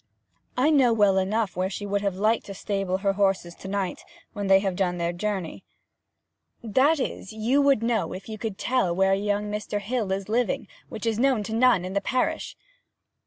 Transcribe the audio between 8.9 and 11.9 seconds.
where young Mr. Hill is living, which is known to none